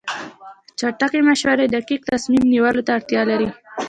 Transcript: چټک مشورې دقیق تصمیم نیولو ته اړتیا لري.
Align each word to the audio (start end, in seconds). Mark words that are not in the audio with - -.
چټک 0.79 1.13
مشورې 1.27 1.65
دقیق 1.75 2.01
تصمیم 2.11 2.43
نیولو 2.53 2.81
ته 2.87 2.91
اړتیا 2.97 3.21
لري. 3.29 3.47